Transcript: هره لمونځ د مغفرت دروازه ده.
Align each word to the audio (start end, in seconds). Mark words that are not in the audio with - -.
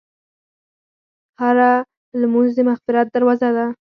هره 1.41 1.71
لمونځ 2.19 2.49
د 2.55 2.59
مغفرت 2.69 3.07
دروازه 3.15 3.49
ده. 3.57 3.65